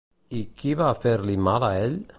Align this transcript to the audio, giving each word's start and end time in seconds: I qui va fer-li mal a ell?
I 0.37 0.39
qui 0.61 0.73
va 0.79 0.87
fer-li 1.03 1.37
mal 1.49 1.67
a 1.71 1.75
ell? 1.85 1.99